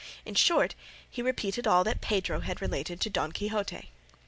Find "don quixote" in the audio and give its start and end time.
3.11-3.89